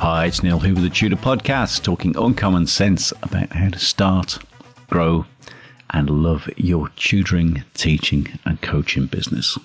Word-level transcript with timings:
Hi, 0.00 0.24
it's 0.24 0.42
Neil 0.42 0.60
Hoover, 0.60 0.80
the 0.80 0.88
Tutor 0.88 1.16
Podcast, 1.16 1.82
talking 1.82 2.16
uncommon 2.16 2.66
sense 2.66 3.12
about 3.22 3.52
how 3.52 3.68
to 3.68 3.78
start, 3.78 4.38
grow, 4.88 5.26
and 5.90 6.08
love 6.08 6.48
your 6.56 6.88
tutoring, 6.96 7.64
teaching, 7.74 8.26
and 8.46 8.62
coaching 8.62 9.04
business. 9.04 9.58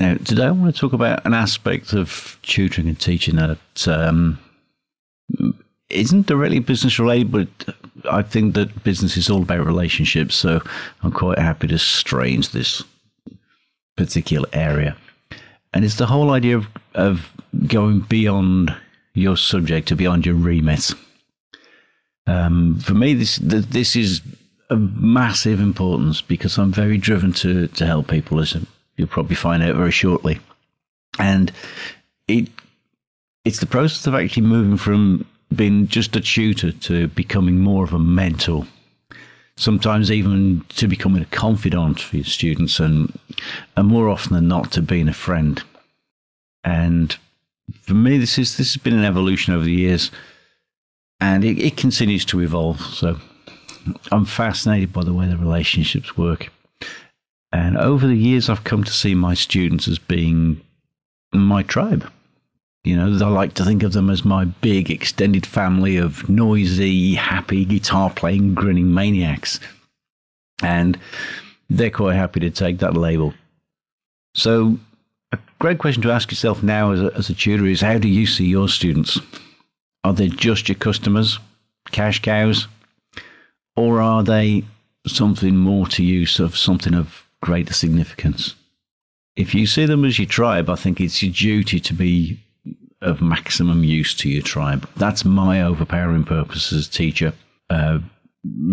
Now, 0.00 0.14
today 0.14 0.46
I 0.46 0.50
want 0.50 0.74
to 0.74 0.80
talk 0.80 0.92
about 0.92 1.24
an 1.24 1.34
aspect 1.34 1.92
of 1.92 2.36
tutoring 2.42 2.88
and 2.88 2.98
teaching 2.98 3.36
that 3.36 3.60
um, 3.86 4.40
isn't 5.88 6.26
directly 6.26 6.58
business 6.58 6.98
related, 6.98 7.30
but 7.30 7.76
I 8.10 8.22
think 8.22 8.54
that 8.54 8.82
business 8.82 9.16
is 9.16 9.30
all 9.30 9.42
about 9.42 9.64
relationships. 9.64 10.34
So 10.34 10.60
I'm 11.04 11.12
quite 11.12 11.38
happy 11.38 11.68
to 11.68 11.78
stray 11.78 12.34
into 12.34 12.50
this 12.50 12.82
particular 13.96 14.48
area. 14.52 14.96
And 15.72 15.84
it's 15.84 15.96
the 15.96 16.06
whole 16.06 16.30
idea 16.30 16.56
of, 16.56 16.66
of 16.94 17.30
going 17.66 18.00
beyond 18.00 18.74
your 19.14 19.36
subject 19.36 19.88
to 19.88 19.96
beyond 19.96 20.26
your 20.26 20.34
remit. 20.34 20.92
Um, 22.26 22.78
for 22.78 22.94
me, 22.94 23.14
this 23.14 23.36
this 23.36 23.96
is 23.96 24.22
of 24.70 24.96
massive 24.96 25.60
importance 25.60 26.20
because 26.20 26.58
I'm 26.58 26.72
very 26.72 26.98
driven 26.98 27.32
to 27.34 27.66
to 27.68 27.86
help 27.86 28.08
people, 28.08 28.40
as 28.40 28.56
you'll 28.96 29.08
probably 29.08 29.36
find 29.36 29.62
out 29.62 29.76
very 29.76 29.90
shortly. 29.90 30.40
And 31.18 31.52
it 32.28 32.48
it's 33.44 33.60
the 33.60 33.66
process 33.66 34.06
of 34.06 34.14
actually 34.14 34.46
moving 34.46 34.76
from 34.76 35.26
being 35.54 35.88
just 35.88 36.16
a 36.16 36.20
tutor 36.20 36.72
to 36.72 37.08
becoming 37.08 37.58
more 37.58 37.84
of 37.84 37.92
a 37.92 37.98
mentor. 37.98 38.66
Sometimes 39.62 40.10
even 40.10 40.64
to 40.70 40.88
becoming 40.88 41.22
a 41.22 41.26
confidant 41.26 42.00
for 42.00 42.16
your 42.16 42.24
students, 42.24 42.80
and 42.80 43.16
and 43.76 43.86
more 43.86 44.08
often 44.08 44.34
than 44.34 44.48
not 44.48 44.72
to 44.72 44.82
being 44.82 45.08
a 45.08 45.12
friend. 45.12 45.62
And 46.64 47.16
for 47.82 47.94
me, 47.94 48.18
this 48.18 48.38
is 48.38 48.56
this 48.56 48.74
has 48.74 48.82
been 48.82 48.98
an 48.98 49.04
evolution 49.04 49.54
over 49.54 49.62
the 49.62 49.70
years, 49.70 50.10
and 51.20 51.44
it, 51.44 51.58
it 51.60 51.76
continues 51.76 52.24
to 52.24 52.40
evolve. 52.40 52.80
So 52.80 53.20
I'm 54.10 54.24
fascinated 54.24 54.92
by 54.92 55.04
the 55.04 55.14
way 55.14 55.28
the 55.28 55.36
relationships 55.36 56.16
work. 56.16 56.50
And 57.52 57.78
over 57.78 58.08
the 58.08 58.16
years, 58.16 58.48
I've 58.48 58.64
come 58.64 58.82
to 58.82 58.92
see 58.92 59.14
my 59.14 59.34
students 59.34 59.86
as 59.86 60.00
being 60.00 60.60
my 61.32 61.62
tribe. 61.62 62.10
You 62.84 62.96
know, 62.96 63.24
I 63.24 63.28
like 63.28 63.54
to 63.54 63.64
think 63.64 63.84
of 63.84 63.92
them 63.92 64.10
as 64.10 64.24
my 64.24 64.44
big 64.44 64.90
extended 64.90 65.46
family 65.46 65.96
of 65.96 66.28
noisy, 66.28 67.14
happy, 67.14 67.64
guitar 67.64 68.10
playing, 68.10 68.54
grinning 68.54 68.92
maniacs. 68.92 69.60
And 70.62 70.98
they're 71.70 71.90
quite 71.90 72.16
happy 72.16 72.40
to 72.40 72.50
take 72.50 72.78
that 72.78 72.96
label. 72.96 73.34
So 74.34 74.78
a 75.30 75.38
great 75.60 75.78
question 75.78 76.02
to 76.02 76.10
ask 76.10 76.30
yourself 76.30 76.62
now 76.62 76.90
as 76.90 77.00
a, 77.00 77.12
as 77.14 77.30
a 77.30 77.34
tutor 77.34 77.66
is 77.66 77.80
how 77.80 77.98
do 77.98 78.08
you 78.08 78.26
see 78.26 78.46
your 78.46 78.68
students? 78.68 79.18
Are 80.02 80.12
they 80.12 80.28
just 80.28 80.68
your 80.68 80.76
customers, 80.76 81.38
cash 81.92 82.20
cows, 82.20 82.66
or 83.76 84.00
are 84.00 84.24
they 84.24 84.64
something 85.06 85.56
more 85.56 85.86
to 85.88 86.04
you, 86.04 86.26
sort 86.26 86.50
of 86.50 86.58
something 86.58 86.94
of 86.94 87.24
greater 87.40 87.72
significance? 87.72 88.56
If 89.36 89.54
you 89.54 89.66
see 89.66 89.86
them 89.86 90.04
as 90.04 90.18
your 90.18 90.26
tribe, 90.26 90.68
I 90.68 90.74
think 90.74 91.00
it's 91.00 91.22
your 91.22 91.32
duty 91.32 91.78
to 91.80 91.94
be 91.94 92.40
of 93.02 93.20
maximum 93.20 93.84
use 93.84 94.14
to 94.14 94.28
your 94.28 94.42
tribe. 94.42 94.88
That's 94.96 95.24
my 95.24 95.62
overpowering 95.62 96.24
purpose 96.24 96.72
as 96.72 96.86
a 96.86 96.90
teacher, 96.90 97.34
uh, 97.68 97.98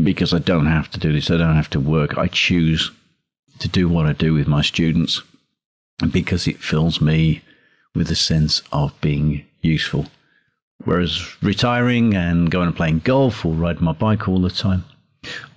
because 0.04 0.34
I 0.34 0.40
don't 0.40 0.68
have 0.68 0.90
to 0.92 1.00
do 1.00 1.12
this. 1.12 1.30
I 1.30 1.38
don't 1.38 1.56
have 1.56 1.70
to 1.72 1.80
work. 1.80 2.18
I 2.18 2.28
choose 2.28 2.92
to 3.60 3.68
do 3.68 3.90
what 3.90 4.06
I 4.06 4.14
do 4.14 4.34
with 4.34 4.48
my 4.48 4.62
students 4.62 5.22
because 6.12 6.48
it 6.48 6.60
fills 6.60 7.02
me 7.02 7.42
with 7.94 8.10
a 8.10 8.16
sense 8.16 8.62
of 8.72 9.00
being 9.02 9.46
useful. 9.62 10.06
Whereas 10.86 11.36
retiring 11.42 12.16
and 12.16 12.50
going 12.50 12.68
and 12.68 12.76
playing 12.76 13.00
golf 13.00 13.46
or 13.46 13.54
riding 13.54 13.84
my 13.84 13.92
bike 13.92 14.30
all 14.30 14.40
the 14.40 14.50
time, 14.50 14.86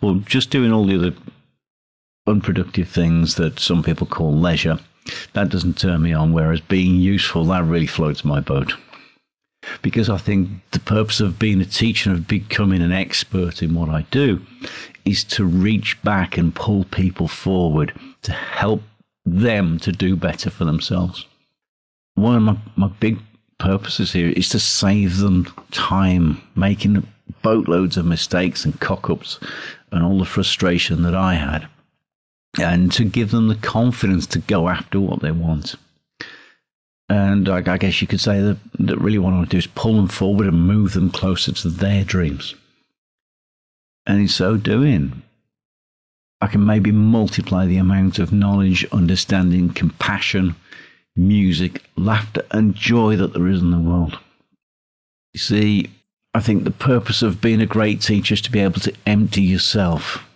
or 0.00 0.16
just 0.16 0.50
doing 0.50 0.72
all 0.72 0.84
the 0.84 0.96
other 0.96 1.14
unproductive 2.26 2.88
things 2.88 3.36
that 3.36 3.60
some 3.60 3.82
people 3.82 4.06
call 4.06 4.34
leisure, 4.34 4.80
that 5.32 5.48
doesn't 5.48 5.78
turn 5.78 6.02
me 6.02 6.12
on. 6.12 6.32
Whereas 6.32 6.60
being 6.60 6.96
useful, 6.96 7.44
that 7.46 7.64
really 7.64 7.86
floats 7.86 8.24
my 8.24 8.40
boat. 8.40 8.74
Because 9.80 10.08
I 10.08 10.16
think 10.16 10.50
the 10.72 10.80
purpose 10.80 11.20
of 11.20 11.38
being 11.38 11.60
a 11.60 11.64
teacher 11.64 12.10
and 12.10 12.18
of 12.20 12.28
becoming 12.28 12.82
an 12.82 12.92
expert 12.92 13.62
in 13.62 13.74
what 13.74 13.88
I 13.88 14.06
do 14.10 14.44
is 15.04 15.24
to 15.24 15.44
reach 15.44 16.02
back 16.02 16.36
and 16.36 16.54
pull 16.54 16.84
people 16.84 17.28
forward 17.28 17.92
to 18.22 18.32
help 18.32 18.82
them 19.24 19.78
to 19.80 19.92
do 19.92 20.16
better 20.16 20.50
for 20.50 20.64
themselves. 20.64 21.26
One 22.14 22.36
of 22.36 22.42
my, 22.42 22.56
my 22.76 22.88
big 22.88 23.19
purposes 23.58 24.12
here 24.12 24.30
is 24.30 24.48
to 24.50 24.58
save 24.58 25.19
them 25.19 25.44
time 25.70 26.42
making 26.56 27.06
boatloads 27.42 27.96
of 27.96 28.04
mistakes 28.04 28.64
and 28.64 28.78
cock 28.80 29.08
ups 29.08 29.38
and 29.90 30.02
all 30.02 30.19
the 30.19 30.24
frustration 30.24 31.02
that 31.02 31.14
I 31.14 31.34
had, 31.34 31.69
and 32.60 32.92
to 32.92 33.04
give 33.04 33.30
them 33.30 33.48
the 33.48 33.54
confidence 33.54 34.26
to 34.28 34.38
go 34.38 34.68
after 34.68 35.00
what 35.00 35.20
they 35.20 35.32
want. 35.32 35.76
And 37.08 37.48
I, 37.48 37.58
I 37.58 37.78
guess 37.78 38.00
you 38.00 38.08
could 38.08 38.20
say 38.20 38.40
that, 38.40 38.58
that 38.78 38.98
really 38.98 39.18
what 39.18 39.32
I 39.32 39.36
want 39.36 39.50
to 39.50 39.54
do 39.54 39.58
is 39.58 39.66
pull 39.66 39.96
them 39.96 40.08
forward 40.08 40.46
and 40.46 40.66
move 40.66 40.94
them 40.94 41.10
closer 41.10 41.52
to 41.52 41.68
their 41.68 42.04
dreams. 42.04 42.54
And 44.06 44.20
in 44.20 44.28
so 44.28 44.56
doing, 44.56 45.22
I 46.40 46.46
can 46.46 46.64
maybe 46.64 46.90
multiply 46.90 47.66
the 47.66 47.76
amount 47.76 48.18
of 48.18 48.32
knowledge, 48.32 48.86
understanding, 48.92 49.72
compassion, 49.72 50.56
music, 51.14 51.82
laughter, 51.96 52.42
and 52.50 52.74
joy 52.74 53.16
that 53.16 53.32
there 53.32 53.46
is 53.46 53.60
in 53.60 53.70
the 53.70 53.78
world. 53.78 54.19
You 55.32 55.40
see, 55.40 55.90
I 56.34 56.40
think 56.40 56.64
the 56.64 56.70
purpose 56.70 57.22
of 57.22 57.40
being 57.40 57.60
a 57.60 57.66
great 57.66 58.00
teacher 58.00 58.34
is 58.34 58.40
to 58.42 58.50
be 58.50 58.60
able 58.60 58.80
to 58.80 58.94
empty 59.06 59.42
yourself 59.42 60.26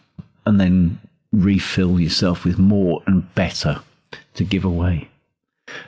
and 0.45 0.61
then 0.61 1.01
refill 1.37 2.01
yourself 2.01 2.45
with 2.45 2.59
more 2.59 3.03
and 3.07 3.35
better 3.35 3.81
to 4.35 4.45
give 4.45 4.65
away. 4.65 5.09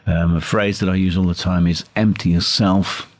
Um, 0.06 0.36
a 0.36 0.40
phrase 0.40 0.80
that 0.80 0.88
I 0.88 0.96
use 0.96 1.16
all 1.16 1.26
the 1.26 1.34
time 1.34 1.66
is 1.66 1.84
empty 1.94 2.30
yourself 2.30 3.14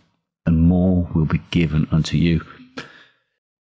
and 0.44 0.60
more 0.60 1.08
will 1.14 1.26
be 1.26 1.40
given 1.50 1.86
unto 1.90 2.16
you 2.16 2.44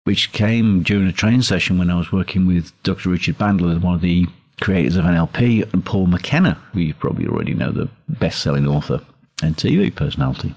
which 0.07 0.31
came 0.31 0.83
during 0.83 1.05
a 1.05 1.11
training 1.11 1.41
session 1.41 1.77
when 1.77 1.89
I 1.89 1.97
was 1.97 2.13
working 2.13 2.47
with 2.47 2.71
Dr. 2.83 3.09
Richard 3.09 3.37
Bandler, 3.37 3.81
one 3.81 3.95
of 3.95 3.99
the 3.99 4.25
creators 4.61 4.95
of 4.95 5.03
NLP, 5.03 5.73
and 5.73 5.85
Paul 5.85 6.07
McKenna, 6.07 6.53
who 6.71 6.79
you 6.79 6.93
probably 6.93 7.27
already 7.27 7.53
know, 7.53 7.73
the 7.73 7.89
best 8.07 8.41
selling 8.41 8.65
author 8.65 9.01
and 9.43 9.57
TV 9.57 9.93
personality. 9.93 10.55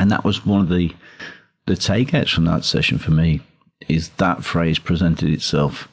And 0.00 0.10
that 0.10 0.24
was 0.24 0.44
one 0.44 0.60
of 0.60 0.70
the, 0.70 0.92
the 1.66 1.74
takeouts 1.74 2.34
from 2.34 2.46
that 2.46 2.64
session 2.64 2.98
for 2.98 3.12
me, 3.12 3.42
is 3.86 4.08
that 4.16 4.42
phrase 4.42 4.80
presented 4.80 5.28
itself 5.28 5.86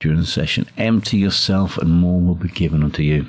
during 0.00 0.20
the 0.20 0.26
session 0.26 0.66
empty 0.76 1.16
yourself 1.16 1.78
and 1.78 1.90
more 1.90 2.20
will 2.20 2.34
be 2.34 2.48
given 2.48 2.82
unto 2.82 3.02
you. 3.02 3.26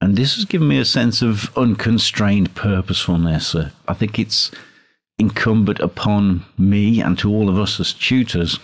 And 0.00 0.16
this 0.16 0.34
has 0.34 0.44
given 0.44 0.68
me 0.68 0.78
a 0.78 0.84
sense 0.84 1.22
of 1.22 1.56
unconstrained 1.56 2.54
purposefulness. 2.54 3.54
Uh, 3.54 3.70
I 3.88 3.94
think 3.94 4.18
it's 4.18 4.50
incumbent 5.18 5.80
upon 5.80 6.44
me 6.58 7.00
and 7.00 7.18
to 7.18 7.30
all 7.30 7.48
of 7.48 7.58
us 7.58 7.80
as 7.80 7.92
tutors 7.92 8.58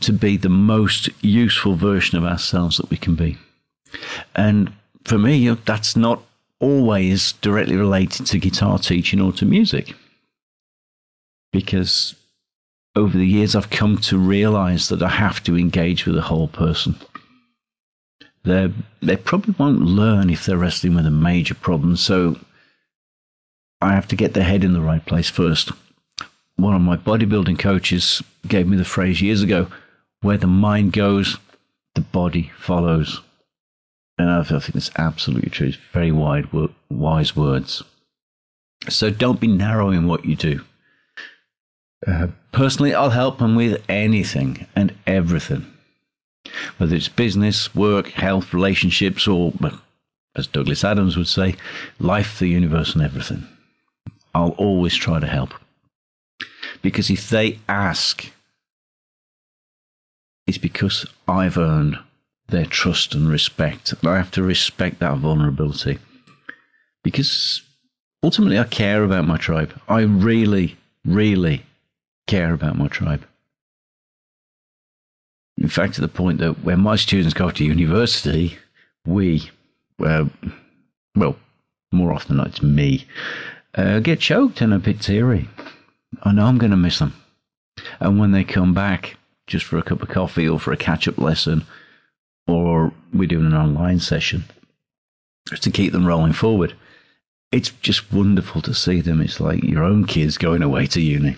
to 0.00 0.12
be 0.12 0.36
the 0.36 0.48
most 0.50 1.08
useful 1.22 1.76
version 1.76 2.18
of 2.18 2.24
ourselves 2.24 2.76
that 2.76 2.90
we 2.90 2.96
can 2.96 3.14
be. 3.14 3.38
And 4.34 4.72
for 5.04 5.16
me, 5.18 5.48
that's 5.48 5.96
not 5.96 6.22
always 6.60 7.32
directly 7.32 7.76
related 7.76 8.26
to 8.26 8.38
guitar 8.38 8.78
teaching 8.78 9.20
or 9.20 9.32
to 9.32 9.46
music. 9.46 9.94
Because 11.52 12.16
over 12.96 13.18
the 13.18 13.26
years, 13.26 13.56
I've 13.56 13.70
come 13.70 13.98
to 13.98 14.18
realize 14.18 14.88
that 14.88 15.02
I 15.02 15.08
have 15.08 15.42
to 15.44 15.56
engage 15.56 16.06
with 16.06 16.14
the 16.14 16.22
whole 16.22 16.48
person. 16.48 16.96
They 18.44 18.72
they 19.00 19.16
probably 19.16 19.54
won't 19.58 19.80
learn 19.80 20.30
if 20.30 20.44
they're 20.44 20.58
wrestling 20.58 20.94
with 20.94 21.06
a 21.06 21.10
major 21.10 21.54
problem. 21.54 21.96
So 21.96 22.38
I 23.80 23.94
have 23.94 24.06
to 24.08 24.16
get 24.16 24.34
the 24.34 24.44
head 24.44 24.64
in 24.64 24.72
the 24.72 24.80
right 24.80 25.04
place 25.04 25.30
first. 25.30 25.72
One 26.56 26.74
of 26.74 26.82
my 26.82 26.96
bodybuilding 26.96 27.58
coaches 27.58 28.22
gave 28.46 28.68
me 28.68 28.76
the 28.76 28.84
phrase 28.84 29.20
years 29.20 29.42
ago 29.42 29.68
where 30.20 30.38
the 30.38 30.46
mind 30.46 30.92
goes, 30.92 31.36
the 31.94 32.00
body 32.00 32.50
follows. 32.56 33.20
And 34.16 34.30
I 34.30 34.42
think 34.44 34.62
that's 34.72 34.90
absolutely 34.96 35.50
true. 35.50 35.68
It's 35.68 35.76
very 35.92 36.12
wide, 36.12 36.48
wise 36.88 37.34
words. 37.34 37.82
So 38.88 39.10
don't 39.10 39.40
be 39.40 39.48
narrow 39.48 39.90
in 39.90 40.06
what 40.06 40.24
you 40.24 40.36
do. 40.36 40.60
Uh, 42.06 42.28
personally, 42.54 42.94
I'll 42.94 43.10
help 43.10 43.38
them 43.38 43.56
with 43.56 43.82
anything 43.88 44.66
and 44.74 44.94
everything, 45.06 45.66
whether 46.78 46.94
it's 46.94 47.08
business, 47.08 47.74
work, 47.74 48.08
health, 48.10 48.54
relationships, 48.54 49.26
or, 49.28 49.52
as 50.36 50.46
Douglas 50.46 50.84
Adams 50.84 51.16
would 51.16 51.28
say, 51.28 51.56
life, 51.98 52.38
the 52.38 52.46
universe, 52.46 52.94
and 52.94 53.02
everything. 53.02 53.46
I'll 54.34 54.50
always 54.50 54.94
try 54.94 55.20
to 55.20 55.26
help. 55.26 55.54
Because 56.80 57.10
if 57.10 57.28
they 57.28 57.58
ask, 57.68 58.30
it's 60.46 60.58
because 60.58 61.06
I've 61.26 61.58
earned 61.58 61.98
their 62.48 62.66
trust 62.66 63.14
and 63.14 63.28
respect. 63.28 63.94
I 64.04 64.16
have 64.16 64.30
to 64.32 64.42
respect 64.42 65.00
that 65.00 65.18
vulnerability. 65.18 65.98
Because 67.02 67.62
ultimately, 68.22 68.58
I 68.58 68.64
care 68.64 69.02
about 69.02 69.26
my 69.26 69.38
tribe. 69.38 69.80
I 69.88 70.00
really, 70.00 70.76
really 71.04 71.64
care 72.26 72.52
about 72.52 72.78
my 72.78 72.88
tribe. 72.88 73.26
In 75.56 75.68
fact, 75.68 75.94
to 75.94 76.00
the 76.00 76.08
point 76.08 76.38
that 76.38 76.64
when 76.64 76.80
my 76.80 76.96
students 76.96 77.34
go 77.34 77.50
to 77.50 77.64
university, 77.64 78.58
we, 79.06 79.50
uh, 80.04 80.24
well, 81.14 81.36
more 81.92 82.12
often 82.12 82.36
than 82.36 82.38
not, 82.38 82.48
it's 82.48 82.62
me, 82.62 83.06
uh, 83.74 84.00
get 84.00 84.20
choked 84.20 84.60
and 84.60 84.74
a 84.74 84.78
bit 84.78 85.00
teary. 85.00 85.48
I 86.22 86.32
know 86.32 86.46
I'm 86.46 86.58
going 86.58 86.70
to 86.70 86.76
miss 86.76 86.98
them. 86.98 87.14
And 88.00 88.18
when 88.18 88.32
they 88.32 88.44
come 88.44 88.74
back, 88.74 89.16
just 89.46 89.64
for 89.64 89.78
a 89.78 89.82
cup 89.82 90.02
of 90.02 90.08
coffee 90.08 90.48
or 90.48 90.58
for 90.58 90.72
a 90.72 90.76
catch 90.76 91.06
up 91.06 91.18
lesson, 91.18 91.64
or 92.46 92.92
we're 93.12 93.28
doing 93.28 93.46
an 93.46 93.54
online 93.54 94.00
session, 94.00 94.44
to 95.60 95.70
keep 95.70 95.92
them 95.92 96.06
rolling 96.06 96.32
forward, 96.32 96.74
it's 97.52 97.70
just 97.82 98.12
wonderful 98.12 98.62
to 98.62 98.74
see 98.74 99.00
them. 99.00 99.20
It's 99.20 99.40
like 99.40 99.62
your 99.62 99.84
own 99.84 100.06
kids 100.06 100.38
going 100.38 100.62
away 100.62 100.86
to 100.88 101.00
uni. 101.00 101.36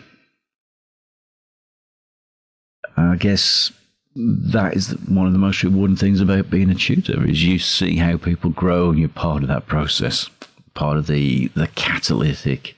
I 2.96 3.16
guess 3.16 3.72
that 4.14 4.74
is 4.74 4.92
one 5.08 5.26
of 5.26 5.32
the 5.32 5.38
most 5.38 5.62
rewarding 5.62 5.96
things 5.96 6.20
about 6.20 6.50
being 6.50 6.70
a 6.70 6.74
tutor 6.74 7.26
is 7.26 7.44
you 7.44 7.58
see 7.58 7.96
how 7.96 8.16
people 8.16 8.50
grow 8.50 8.90
and 8.90 8.98
you're 8.98 9.08
part 9.08 9.42
of 9.42 9.48
that 9.48 9.66
process, 9.66 10.30
part 10.74 10.96
of 10.96 11.06
the 11.06 11.48
the 11.48 11.68
catalytic 11.68 12.74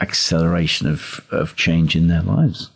acceleration 0.00 0.86
of, 0.86 1.26
of 1.30 1.56
change 1.56 1.96
in 1.96 2.08
their 2.08 2.22
lives. 2.22 2.70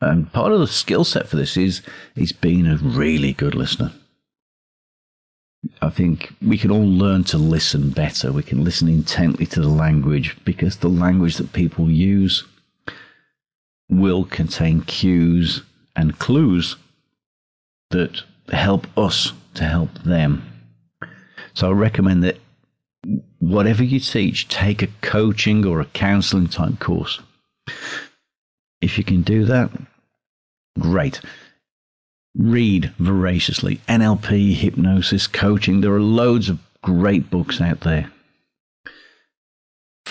And 0.00 0.32
part 0.32 0.52
of 0.52 0.60
the 0.60 0.66
skill 0.66 1.04
set 1.04 1.28
for 1.28 1.36
this 1.36 1.56
is 1.56 1.82
is 2.14 2.32
being 2.32 2.66
a 2.66 2.76
really 2.76 3.32
good 3.32 3.54
listener. 3.54 3.92
I 5.82 5.90
think 5.90 6.32
we 6.40 6.58
can 6.58 6.70
all 6.70 6.86
learn 6.86 7.24
to 7.24 7.38
listen 7.38 7.90
better. 7.90 8.32
We 8.32 8.42
can 8.42 8.62
listen 8.62 8.88
intently 8.88 9.46
to 9.46 9.60
the 9.60 9.68
language 9.68 10.36
because 10.44 10.76
the 10.76 10.88
language 10.88 11.36
that 11.36 11.52
people 11.52 11.90
use 11.90 12.44
will 14.06 14.24
contain 14.24 14.82
cues 14.82 15.62
and 15.96 16.16
clues 16.20 16.76
that 17.90 18.22
help 18.52 18.86
us 18.96 19.32
to 19.54 19.64
help 19.64 19.92
them. 20.04 20.44
So 21.54 21.70
I 21.70 21.72
recommend 21.72 22.22
that 22.22 22.38
whatever 23.40 23.82
you 23.82 23.98
teach, 23.98 24.46
take 24.46 24.80
a 24.80 24.88
coaching 25.00 25.66
or 25.66 25.80
a 25.80 25.86
counseling 25.86 26.46
type 26.46 26.78
course. 26.78 27.20
If 28.80 28.96
you 28.96 29.02
can 29.02 29.22
do 29.22 29.44
that, 29.46 29.70
great. 30.78 31.20
Read 32.36 32.92
voraciously. 32.98 33.80
NLP, 33.88 34.54
hypnosis, 34.54 35.26
coaching. 35.26 35.80
There 35.80 35.94
are 35.94 36.00
loads 36.00 36.48
of 36.48 36.60
great 36.80 37.28
books 37.28 37.60
out 37.60 37.80
there. 37.80 38.12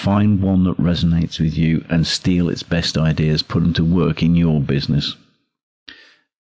Find 0.06 0.40
one 0.40 0.66
that 0.66 0.78
resonates 0.78 1.40
with 1.40 1.58
you 1.58 1.84
and 1.90 2.06
steal 2.06 2.48
its 2.48 2.62
best 2.62 2.96
ideas, 2.96 3.42
put 3.42 3.62
them 3.62 3.74
to 3.74 3.84
work 3.84 4.22
in 4.22 4.36
your 4.36 4.62
business 4.62 5.16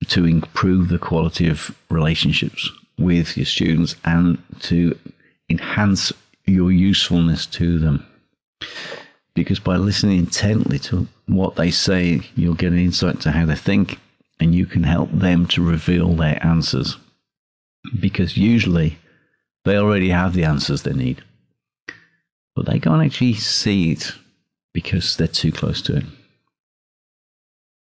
to 0.09 0.25
improve 0.25 0.89
the 0.89 0.99
quality 0.99 1.49
of 1.49 1.71
relationships 1.89 2.69
with 2.99 3.37
your 3.37 3.47
students 3.47 3.95
and 4.05 4.43
to 4.63 4.99
enhance 5.49 6.13
your 6.45 6.73
usefulness 6.73 7.47
to 7.47 7.79
them. 7.79 8.05
Because 9.35 9.61
by 9.61 9.77
listening 9.77 10.19
intently 10.19 10.81
to 10.81 11.07
what 11.27 11.55
they 11.55 11.71
say, 11.71 12.23
you'll 12.35 12.55
get 12.55 12.73
an 12.73 12.81
insight 12.81 13.21
to 13.21 13.31
how 13.31 13.47
they 13.47 13.55
think 13.55 14.01
and 14.41 14.57
you 14.57 14.67
can 14.67 14.83
help 14.83 15.13
them 15.13 15.47
to 15.47 15.63
reveal 15.63 16.15
their 16.15 16.45
answers. 16.45 16.97
Because 18.01 18.37
usually 18.37 18.99
they 19.65 19.77
already 19.77 20.09
have 20.09 20.33
the 20.33 20.43
answers 20.43 20.83
they 20.83 20.95
need, 20.95 21.23
but 22.57 22.65
they 22.65 22.81
can't 22.81 23.05
actually 23.05 23.35
see 23.35 23.93
it 23.93 24.13
because 24.73 25.17
they're 25.17 25.29
too 25.29 25.53
close 25.53 25.83
to 25.83 25.99
it. 25.99 26.05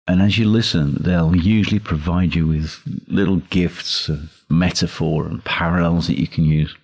And 0.08 0.20
as 0.20 0.36
you 0.36 0.48
listen, 0.48 0.96
they'll 1.00 1.36
usually 1.36 1.78
provide 1.78 2.34
you 2.34 2.46
with 2.46 2.82
little 3.06 3.36
gifts 3.36 4.08
of 4.08 4.44
metaphor 4.50 5.26
and 5.26 5.44
parallels 5.44 6.08
that 6.08 6.18
you 6.18 6.26
can 6.26 6.44
use 6.44 6.74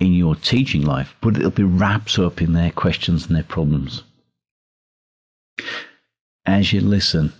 in 0.00 0.12
your 0.12 0.34
teaching 0.34 0.82
life, 0.82 1.14
but 1.20 1.36
it'll 1.36 1.50
be 1.50 1.62
wrapped 1.62 2.18
up 2.18 2.40
in 2.42 2.52
their 2.52 2.70
questions 2.70 3.26
and 3.26 3.36
their 3.36 3.44
problems. 3.44 4.02
As 6.46 6.72
you 6.72 6.80
listen, 6.80 7.32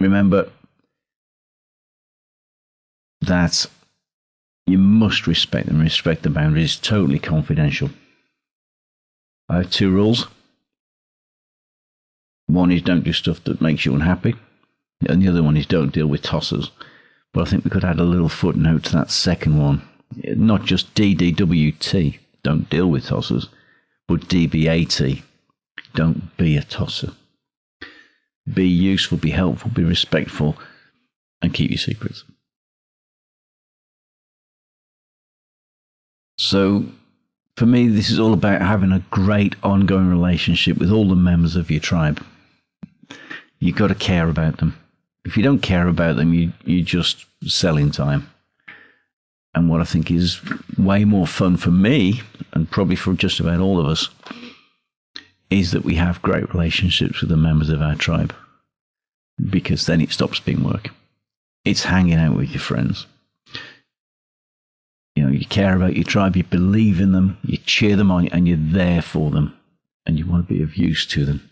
remember 0.00 0.50
that 3.20 3.66
you 4.66 4.78
must 4.78 5.26
respect 5.26 5.68
them, 5.68 5.80
respect 5.80 6.24
the 6.24 6.30
boundaries, 6.30 6.76
totally 6.76 7.18
confidential. 7.18 7.90
I 9.48 9.58
have 9.58 9.70
two 9.70 9.90
rules. 9.90 10.26
One 12.46 12.70
is 12.70 12.82
don't 12.82 13.04
do 13.04 13.12
stuff 13.12 13.42
that 13.44 13.60
makes 13.60 13.84
you 13.84 13.94
unhappy, 13.94 14.34
and 15.08 15.22
the 15.22 15.28
other 15.28 15.42
one 15.42 15.56
is 15.56 15.66
don't 15.66 15.92
deal 15.92 16.06
with 16.06 16.22
tossers. 16.22 16.70
But 17.32 17.46
I 17.46 17.50
think 17.50 17.64
we 17.64 17.70
could 17.70 17.84
add 17.84 17.98
a 17.98 18.04
little 18.04 18.28
footnote 18.28 18.84
to 18.84 18.92
that 18.92 19.10
second 19.10 19.58
one 19.58 19.82
not 20.22 20.64
just 20.64 20.94
DDWT, 20.94 22.18
don't 22.42 22.68
deal 22.70 22.88
with 22.88 23.06
tossers, 23.06 23.48
but 24.06 24.28
DBAT, 24.28 25.22
don't 25.94 26.36
be 26.36 26.56
a 26.56 26.62
tosser. 26.62 27.12
Be 28.52 28.68
useful, 28.68 29.18
be 29.18 29.30
helpful, 29.30 29.70
be 29.70 29.84
respectful, 29.84 30.56
and 31.40 31.54
keep 31.54 31.70
your 31.70 31.78
secrets. 31.78 32.24
So, 36.36 36.86
for 37.56 37.66
me, 37.66 37.88
this 37.88 38.10
is 38.10 38.18
all 38.18 38.32
about 38.32 38.60
having 38.60 38.92
a 38.92 39.04
great 39.10 39.54
ongoing 39.62 40.08
relationship 40.08 40.78
with 40.78 40.90
all 40.90 41.08
the 41.08 41.16
members 41.16 41.56
of 41.56 41.70
your 41.70 41.80
tribe. 41.80 42.24
You've 43.58 43.76
got 43.76 43.88
to 43.88 43.94
care 43.94 44.28
about 44.28 44.58
them. 44.58 44.76
If 45.24 45.36
you 45.36 45.42
don't 45.42 45.60
care 45.60 45.88
about 45.88 46.16
them, 46.16 46.34
you, 46.34 46.52
you're 46.64 46.84
just 46.84 47.26
selling 47.46 47.90
time 47.90 48.28
and 49.54 49.68
what 49.68 49.80
I 49.80 49.84
think 49.84 50.10
is 50.10 50.40
way 50.76 51.04
more 51.04 51.26
fun 51.26 51.56
for 51.56 51.70
me, 51.70 52.22
and 52.52 52.70
probably 52.70 52.96
for 52.96 53.14
just 53.14 53.40
about 53.40 53.60
all 53.60 53.78
of 53.78 53.86
us, 53.86 54.08
is 55.48 55.70
that 55.70 55.84
we 55.84 55.94
have 55.94 56.22
great 56.22 56.52
relationships 56.52 57.20
with 57.20 57.30
the 57.30 57.36
members 57.36 57.70
of 57.70 57.80
our 57.80 57.94
tribe. 57.94 58.34
Because 59.50 59.86
then 59.86 60.00
it 60.00 60.10
stops 60.10 60.40
being 60.40 60.64
work. 60.64 60.90
It's 61.64 61.84
hanging 61.84 62.18
out 62.18 62.36
with 62.36 62.50
your 62.50 62.60
friends. 62.60 63.06
You 65.16 65.24
know, 65.24 65.30
you 65.30 65.46
care 65.46 65.76
about 65.76 65.94
your 65.94 66.04
tribe, 66.04 66.36
you 66.36 66.42
believe 66.42 67.00
in 67.00 67.12
them, 67.12 67.38
you 67.44 67.58
cheer 67.58 67.96
them 67.96 68.10
on, 68.10 68.28
and 68.28 68.48
you're 68.48 68.56
there 68.58 69.02
for 69.02 69.30
them, 69.30 69.56
and 70.04 70.18
you 70.18 70.26
want 70.26 70.48
to 70.48 70.54
be 70.54 70.62
of 70.62 70.76
use 70.76 71.06
to 71.06 71.24
them. 71.24 71.50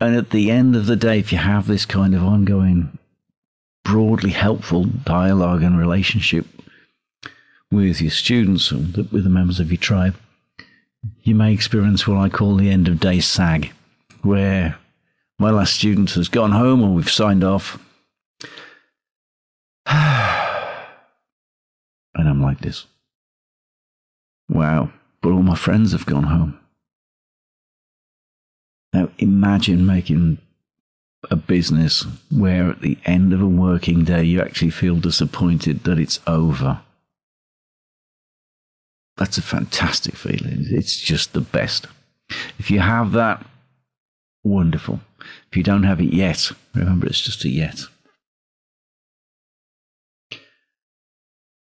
And 0.00 0.16
at 0.16 0.30
the 0.30 0.50
end 0.50 0.74
of 0.74 0.86
the 0.86 0.96
day, 0.96 1.18
if 1.18 1.30
you 1.30 1.38
have 1.38 1.66
this 1.66 1.84
kind 1.86 2.14
of 2.14 2.22
ongoing, 2.22 2.98
broadly 3.84 4.30
helpful 4.30 4.84
dialogue 4.84 5.62
and 5.62 5.78
relationship 5.78 6.46
with 7.70 8.00
your 8.00 8.10
students 8.10 8.72
or 8.72 8.76
with 8.76 9.24
the 9.24 9.30
members 9.30 9.60
of 9.60 9.70
your 9.70 9.78
tribe, 9.78 10.16
you 11.22 11.34
may 11.34 11.52
experience 11.52 12.06
what 12.06 12.18
I 12.18 12.28
call 12.28 12.56
the 12.56 12.70
end 12.70 12.88
of 12.88 13.00
day 13.00 13.20
sag, 13.20 13.72
where 14.22 14.78
my 15.38 15.50
last 15.50 15.74
student 15.74 16.10
has 16.12 16.28
gone 16.28 16.52
home 16.52 16.82
and 16.82 16.94
we've 16.94 17.10
signed 17.10 17.44
off. 17.44 17.78
Ah, 19.86 20.43
and 22.14 22.28
I'm 22.28 22.42
like 22.42 22.60
this. 22.60 22.86
Wow, 24.48 24.92
but 25.20 25.30
all 25.30 25.42
my 25.42 25.56
friends 25.56 25.92
have 25.92 26.06
gone 26.06 26.24
home. 26.24 26.58
Now 28.92 29.10
imagine 29.18 29.86
making 29.86 30.38
a 31.30 31.36
business 31.36 32.06
where 32.30 32.70
at 32.70 32.82
the 32.82 32.98
end 33.06 33.32
of 33.32 33.40
a 33.40 33.46
working 33.46 34.04
day 34.04 34.22
you 34.24 34.40
actually 34.40 34.70
feel 34.70 34.96
disappointed 34.96 35.84
that 35.84 35.98
it's 35.98 36.20
over 36.26 36.82
that's 39.16 39.38
a 39.38 39.42
fantastic 39.42 40.16
feeling. 40.16 40.66
It's 40.70 40.98
just 40.98 41.32
the 41.32 41.40
best. 41.40 41.86
If 42.58 42.70
you 42.70 42.80
have 42.80 43.12
that, 43.12 43.44
wonderful. 44.42 45.00
If 45.50 45.56
you 45.56 45.62
don't 45.62 45.84
have 45.84 46.00
it 46.00 46.12
yet, 46.12 46.50
remember 46.74 47.06
it's 47.06 47.20
just 47.20 47.44
a 47.44 47.48
yet. 47.48 47.82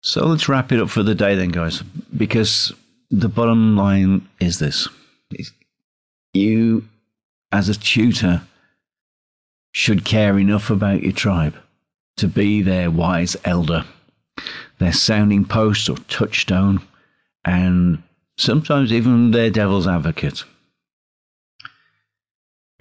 So 0.03 0.27
let's 0.27 0.49
wrap 0.49 0.73
it 0.73 0.81
up 0.81 0.91
for 0.91 1.05
the 1.05 1.15
day 1.15 1.37
then, 1.37 1.51
guys, 1.51 1.83
because 2.17 2.73
the 3.11 3.29
bottom 3.29 3.77
line 3.77 4.29
is 4.41 4.59
this 4.59 4.89
you, 6.35 6.89
as 7.51 7.69
a 7.69 7.79
tutor, 7.79 8.43
should 9.71 10.05
care 10.05 10.39
enough 10.39 10.71
about 10.71 11.03
your 11.03 11.13
tribe 11.13 11.55
to 12.17 12.27
be 12.27 12.63
their 12.63 12.91
wise 12.91 13.37
elder, 13.45 13.85
their 14.79 14.93
sounding 14.93 15.45
post 15.45 15.89
or 15.89 15.97
touchstone, 16.09 16.81
and 17.45 18.03
sometimes 18.37 18.93
even 18.93 19.31
their 19.31 19.51
devil's 19.51 19.87
advocate. 19.87 20.45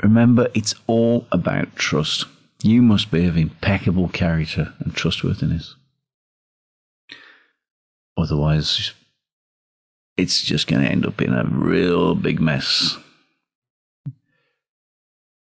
Remember, 0.02 0.48
it's 0.54 0.76
all 0.88 1.28
about 1.32 1.76
trust. 1.76 2.26
You 2.64 2.82
must 2.82 3.12
be 3.12 3.26
of 3.26 3.38
impeccable 3.38 4.10
character 4.10 4.74
and 4.80 4.96
trustworthiness. 4.96 5.76
Otherwise, 8.22 8.94
it's 10.18 10.44
just 10.44 10.68
going 10.68 10.84
to 10.84 10.90
end 10.90 11.06
up 11.06 11.22
in 11.22 11.34
a 11.34 11.46
real 11.46 12.16
big 12.16 12.40
mess. 12.40 12.98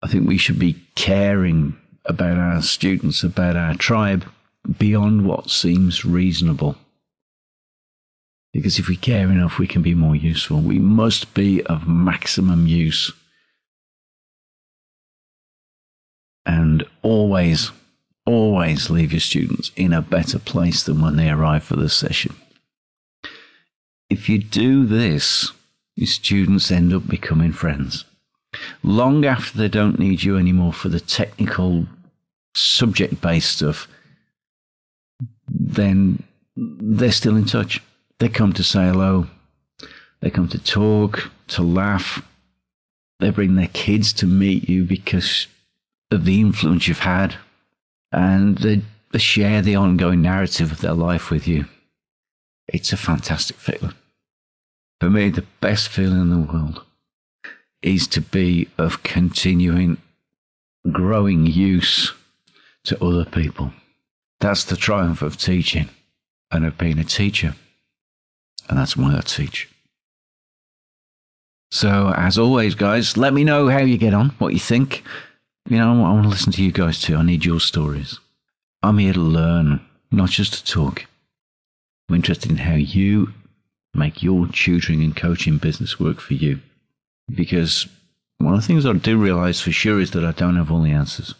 I 0.01 0.07
think 0.07 0.27
we 0.27 0.37
should 0.37 0.59
be 0.59 0.81
caring 0.95 1.75
about 2.05 2.37
our 2.37 2.61
students, 2.61 3.23
about 3.23 3.55
our 3.55 3.73
tribe, 3.73 4.25
beyond 4.77 5.25
what 5.25 5.49
seems 5.49 6.05
reasonable. 6.05 6.77
Because 8.53 8.79
if 8.79 8.87
we 8.87 8.95
care 8.95 9.29
enough, 9.29 9.59
we 9.59 9.67
can 9.67 9.81
be 9.81 9.93
more 9.93 10.15
useful. 10.15 10.59
We 10.61 10.79
must 10.79 11.33
be 11.33 11.63
of 11.63 11.87
maximum 11.87 12.67
use. 12.67 13.11
And 16.45 16.85
always, 17.01 17.71
always 18.25 18.89
leave 18.89 19.11
your 19.11 19.19
students 19.19 19.71
in 19.75 19.93
a 19.93 20.01
better 20.01 20.39
place 20.39 20.83
than 20.83 21.01
when 21.01 21.17
they 21.17 21.29
arrive 21.29 21.63
for 21.63 21.75
the 21.75 21.89
session. 21.89 22.35
If 24.09 24.29
you 24.29 24.37
do 24.37 24.85
this, 24.85 25.51
your 25.95 26.07
students 26.07 26.71
end 26.71 26.93
up 26.93 27.07
becoming 27.07 27.51
friends. 27.51 28.05
Long 28.81 29.25
after 29.25 29.57
they 29.57 29.67
don't 29.67 29.99
need 29.99 30.23
you 30.23 30.37
anymore 30.37 30.73
for 30.73 30.89
the 30.89 30.99
technical, 30.99 31.87
subject 32.55 33.21
based 33.21 33.57
stuff, 33.57 33.87
then 35.49 36.23
they're 36.55 37.11
still 37.11 37.35
in 37.35 37.45
touch. 37.45 37.81
They 38.19 38.29
come 38.29 38.53
to 38.53 38.63
say 38.63 38.85
hello, 38.85 39.27
they 40.21 40.29
come 40.29 40.47
to 40.49 40.59
talk, 40.59 41.29
to 41.49 41.61
laugh. 41.61 42.23
They 43.19 43.29
bring 43.31 43.55
their 43.55 43.67
kids 43.67 44.13
to 44.13 44.25
meet 44.27 44.69
you 44.69 44.83
because 44.83 45.47
of 46.11 46.25
the 46.25 46.39
influence 46.39 46.87
you've 46.87 46.99
had, 46.99 47.35
and 48.11 48.57
they, 48.59 48.81
they 49.11 49.19
share 49.19 49.61
the 49.61 49.75
ongoing 49.75 50.21
narrative 50.21 50.71
of 50.71 50.81
their 50.81 50.93
life 50.93 51.29
with 51.31 51.47
you. 51.47 51.65
It's 52.67 52.91
a 52.91 52.97
fantastic 52.97 53.57
feeling. 53.57 53.93
For 54.99 55.09
me, 55.09 55.29
the 55.29 55.45
best 55.61 55.89
feeling 55.89 56.21
in 56.21 56.29
the 56.29 56.51
world 56.51 56.83
is 57.81 58.07
to 58.07 58.21
be 58.21 58.67
of 58.77 59.03
continuing 59.03 59.97
growing 60.91 61.45
use 61.45 62.13
to 62.85 63.03
other 63.03 63.25
people. 63.25 63.73
That's 64.39 64.63
the 64.63 64.75
triumph 64.75 65.21
of 65.21 65.37
teaching 65.37 65.89
and 66.51 66.65
of 66.65 66.77
being 66.77 66.99
a 66.99 67.03
teacher. 67.03 67.55
And 68.69 68.77
that's 68.77 68.97
why 68.97 69.17
I 69.17 69.21
teach. 69.21 69.69
So, 71.69 72.13
as 72.15 72.37
always, 72.37 72.75
guys, 72.75 73.17
let 73.17 73.33
me 73.33 73.43
know 73.43 73.67
how 73.67 73.79
you 73.79 73.97
get 73.97 74.13
on, 74.13 74.29
what 74.39 74.53
you 74.53 74.59
think. 74.59 75.03
You 75.69 75.77
know, 75.77 76.05
I 76.05 76.13
want 76.13 76.23
to 76.23 76.29
listen 76.29 76.53
to 76.53 76.63
you 76.63 76.71
guys 76.71 77.01
too. 77.01 77.15
I 77.15 77.23
need 77.23 77.43
your 77.43 77.59
stories. 77.59 78.19
I'm 78.81 78.99
here 78.99 79.13
to 79.13 79.19
learn, 79.19 79.81
not 80.11 80.29
just 80.29 80.53
to 80.53 80.63
talk. 80.63 81.05
I'm 82.07 82.15
interested 82.15 82.51
in 82.51 82.57
how 82.57 82.75
you 82.75 83.33
make 83.93 84.23
your 84.23 84.47
tutoring 84.47 85.03
and 85.03 85.15
coaching 85.15 85.57
business 85.57 85.99
work 85.99 86.19
for 86.19 86.33
you. 86.33 86.59
Because 87.33 87.87
one 88.37 88.53
of 88.53 88.61
the 88.61 88.67
things 88.67 88.85
I 88.85 88.93
do 88.93 89.17
realize 89.17 89.59
for 89.59 89.71
sure 89.71 89.99
is 89.99 90.11
that 90.11 90.23
I 90.23 90.31
don't 90.31 90.55
have 90.55 90.71
all 90.71 90.81
the 90.81 90.91
answers. 90.91 91.33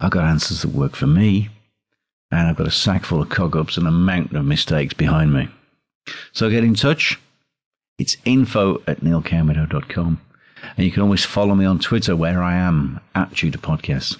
I've 0.00 0.10
got 0.10 0.24
answers 0.24 0.62
that 0.62 0.72
work 0.72 0.96
for 0.96 1.06
me, 1.06 1.48
and 2.30 2.48
I've 2.48 2.56
got 2.56 2.66
a 2.66 2.72
sack 2.72 3.04
full 3.04 3.22
of 3.22 3.28
cog 3.28 3.56
ups 3.56 3.76
and 3.76 3.86
a 3.86 3.92
mountain 3.92 4.36
of 4.36 4.44
mistakes 4.44 4.94
behind 4.94 5.32
me. 5.32 5.48
So 6.32 6.50
get 6.50 6.64
in 6.64 6.74
touch. 6.74 7.20
It's 7.98 8.16
info 8.24 8.82
at 8.86 9.00
neilcamino.com. 9.00 10.20
And 10.76 10.86
you 10.86 10.92
can 10.92 11.02
always 11.02 11.24
follow 11.24 11.54
me 11.54 11.64
on 11.64 11.78
Twitter 11.78 12.16
where 12.16 12.42
I 12.42 12.54
am 12.56 13.00
at 13.14 13.34
Tutor 13.34 13.58
Podcast. 13.58 14.18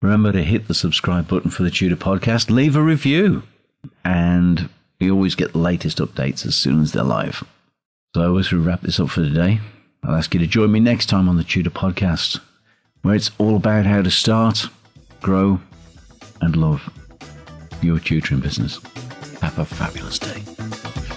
Remember 0.00 0.32
to 0.32 0.42
hit 0.42 0.66
the 0.66 0.74
subscribe 0.74 1.28
button 1.28 1.50
for 1.50 1.62
the 1.62 1.70
Tutor 1.70 1.96
Podcast, 1.96 2.50
leave 2.50 2.74
a 2.74 2.82
review, 2.82 3.42
and 4.04 4.68
we 5.02 5.10
always 5.10 5.34
get 5.34 5.50
the 5.52 5.58
latest 5.58 5.98
updates 5.98 6.46
as 6.46 6.54
soon 6.54 6.80
as 6.80 6.92
they're 6.92 7.02
live. 7.02 7.42
So 8.14 8.38
as 8.38 8.52
we 8.52 8.58
wrap 8.58 8.82
this 8.82 9.00
up 9.00 9.10
for 9.10 9.22
today, 9.22 9.60
I'll 10.04 10.14
ask 10.14 10.32
you 10.32 10.38
to 10.38 10.46
join 10.46 10.70
me 10.70 10.78
next 10.78 11.06
time 11.06 11.28
on 11.28 11.36
the 11.36 11.42
Tutor 11.42 11.70
Podcast, 11.70 12.38
where 13.02 13.16
it's 13.16 13.32
all 13.38 13.56
about 13.56 13.84
how 13.84 14.02
to 14.02 14.10
start, 14.12 14.68
grow, 15.20 15.60
and 16.40 16.54
love 16.54 16.88
your 17.82 17.98
tutoring 17.98 18.40
business. 18.40 18.80
Have 19.40 19.58
a 19.58 19.64
fabulous 19.64 20.20
day. 20.20 20.81